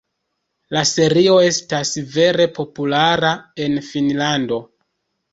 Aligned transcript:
La 0.75 0.81
serio 0.91 1.33
estas 1.49 1.91
vere 2.15 2.47
populara 2.55 3.29
en 3.67 3.77
Finnlando. 3.89 4.59